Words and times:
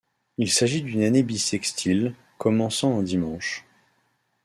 Il 0.39 0.49
s'agit 0.51 0.81
d'une 0.81 1.03
année 1.03 1.21
bissextile 1.21 2.15
commençant 2.39 2.97
un 2.97 3.03
dimanche. 3.03 3.65